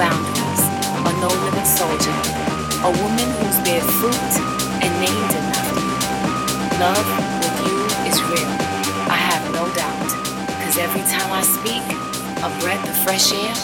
[0.00, 0.62] boundaries,
[1.04, 2.16] a no limit soldier,
[2.88, 4.32] a woman who's bare fruit
[4.80, 5.68] and named enough.
[6.80, 7.08] Love
[7.44, 7.78] with you
[8.08, 8.48] is real,
[9.12, 10.08] I have no doubt,
[10.64, 11.84] cause every time I speak,
[12.40, 13.54] a breath of fresh air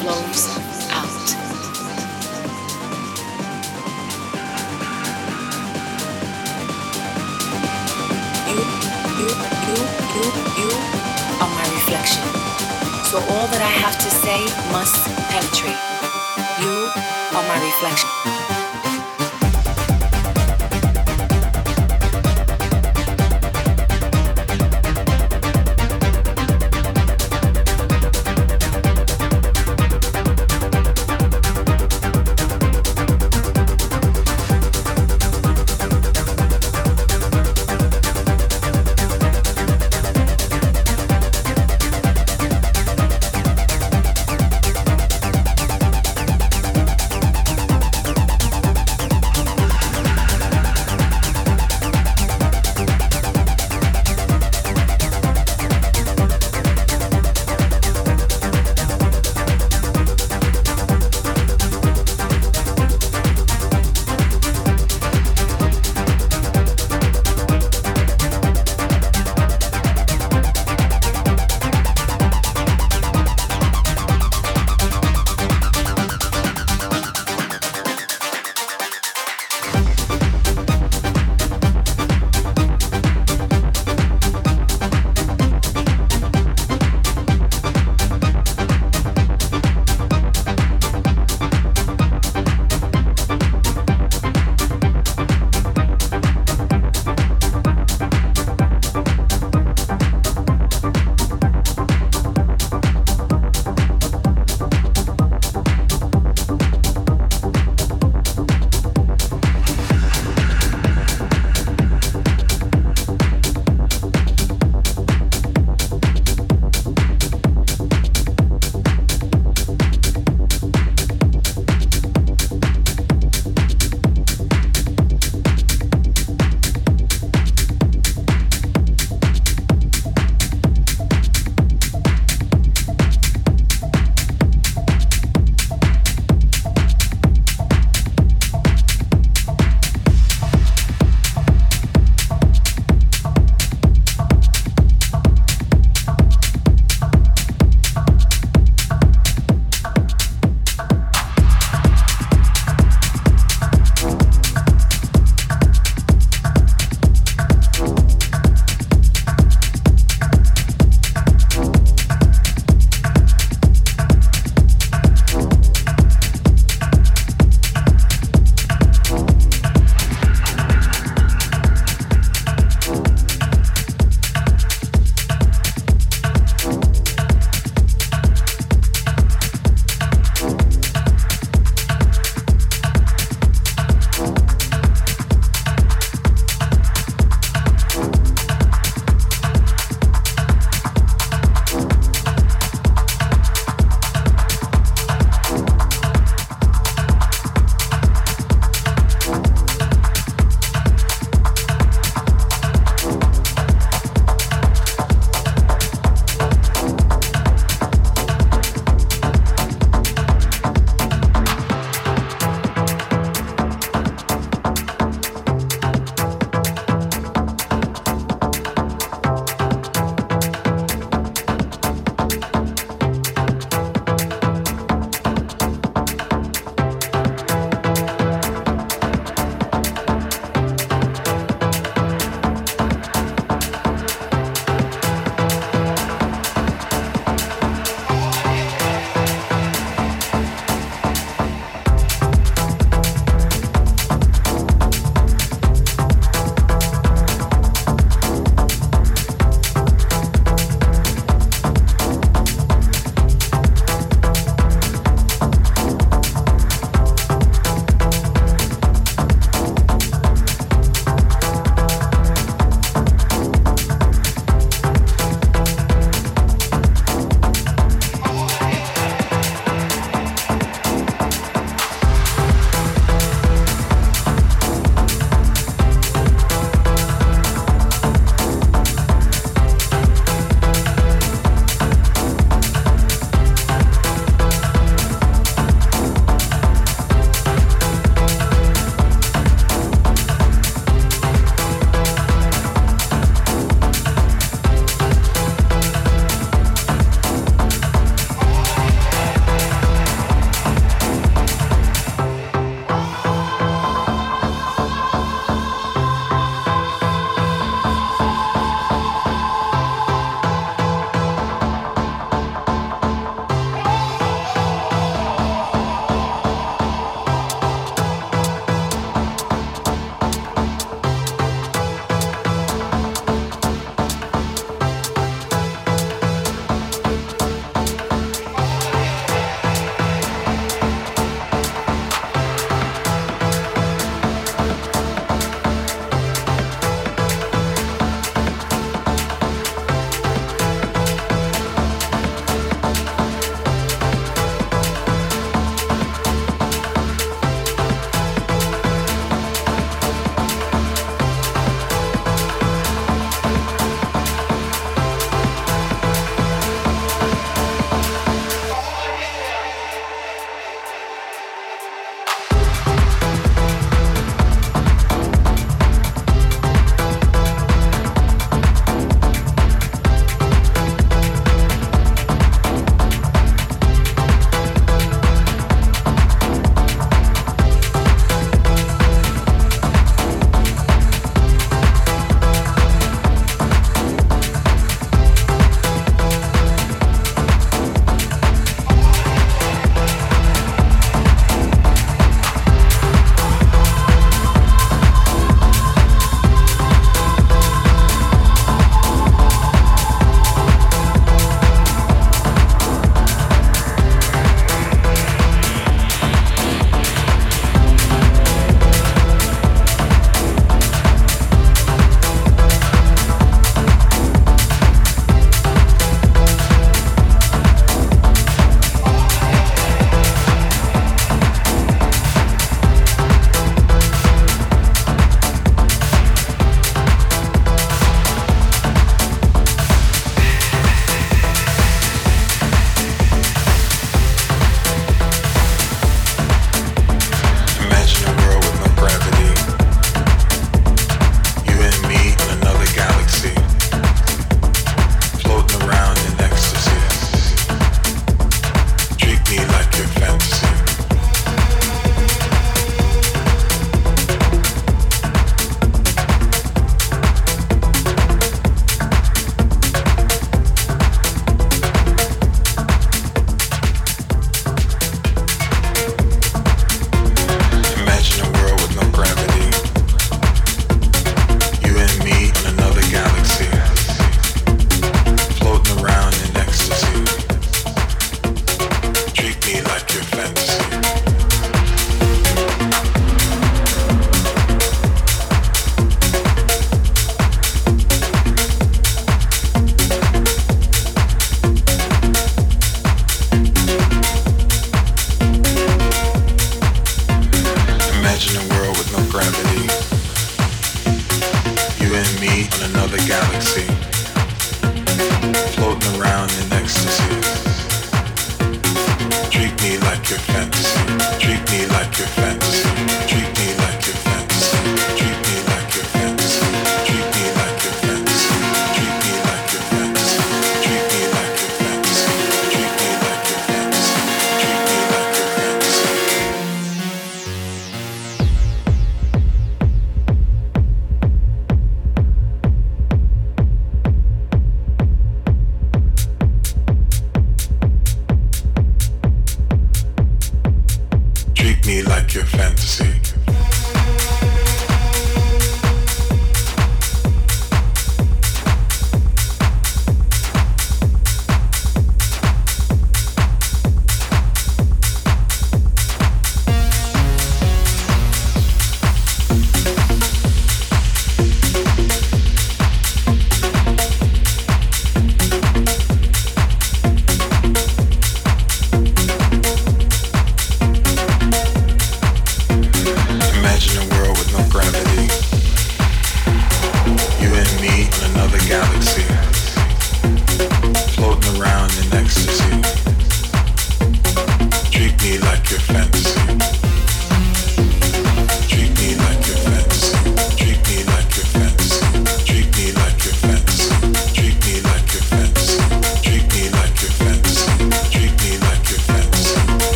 [0.00, 0.48] flows
[0.88, 1.26] out.
[8.48, 8.60] You,
[9.20, 9.28] you,
[9.68, 9.76] you,
[10.16, 10.26] you,
[10.60, 10.70] you
[11.42, 12.53] are my reflection
[13.14, 14.42] so all that I have to say
[14.74, 15.78] must penetrate.
[16.58, 16.90] You
[17.38, 18.53] are my reflection.